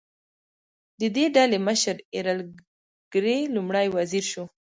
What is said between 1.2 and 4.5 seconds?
ډلې مشر ایرل ګرې لومړی وزیر شو.